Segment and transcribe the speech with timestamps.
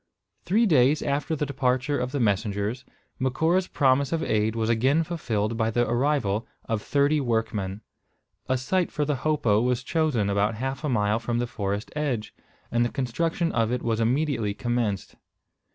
[0.45, 2.83] Three days after the departure of the messengers,
[3.19, 7.81] Macora's promise of aid was again fulfilled by the arrival of thirty workmen.
[8.49, 12.33] A site for the hopo was chosen about half a mile from the forest edge,
[12.71, 15.17] and the construction of it was immediately commenced.